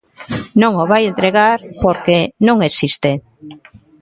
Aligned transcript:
Non 0.61 0.71
o 0.83 0.85
vai 0.91 1.01
entregar 1.07 1.57
porque 1.83 2.17
non 2.47 2.57
existe. 2.69 3.11